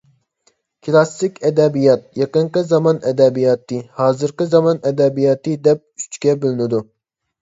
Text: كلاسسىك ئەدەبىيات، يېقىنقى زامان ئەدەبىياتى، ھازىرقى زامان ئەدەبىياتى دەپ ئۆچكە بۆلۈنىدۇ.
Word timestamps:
كلاسسىك 0.85 1.35
ئەدەبىيات، 1.49 2.07
يېقىنقى 2.23 2.63
زامان 2.71 3.01
ئەدەبىياتى، 3.11 3.77
ھازىرقى 4.03 4.49
زامان 4.55 4.81
ئەدەبىياتى 4.91 5.55
دەپ 5.69 5.83
ئۆچكە 5.85 6.39
بۆلۈنىدۇ. 6.47 6.87